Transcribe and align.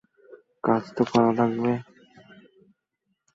কাজ 0.63 0.83
তো 0.95 1.03
করা 1.11 1.31
লাগবে। 1.39 1.73